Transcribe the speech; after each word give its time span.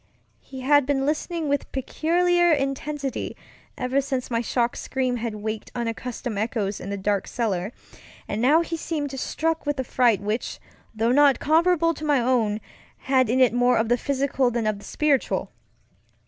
He 0.39 0.61
had 0.61 0.87
been 0.87 1.05
listening 1.05 1.47
with 1.47 1.71
peculiar 1.71 2.51
intensity 2.51 3.37
ever 3.77 4.01
since 4.01 4.31
my 4.31 4.41
shocked 4.41 4.77
scream 4.79 5.17
had 5.17 5.35
waked 5.35 5.71
unaccustomed 5.75 6.39
echoes 6.39 6.79
in 6.79 6.89
the 6.89 6.97
dark 6.97 7.27
cellar, 7.27 7.71
and 8.27 8.41
now 8.41 8.61
he 8.61 8.75
seemed 8.75 9.11
struck 9.19 9.67
with 9.67 9.79
a 9.79 9.83
fright 9.83 10.19
which, 10.19 10.59
though 10.95 11.11
not 11.11 11.37
comparable 11.39 11.93
to 11.93 12.03
my 12.03 12.19
own, 12.19 12.59
had 13.01 13.29
in 13.29 13.39
it 13.39 13.53
more 13.53 13.77
of 13.77 13.89
the 13.89 13.95
physical 13.97 14.49
than 14.49 14.65
of 14.65 14.79
the 14.79 14.85
spiritual. 14.85 15.51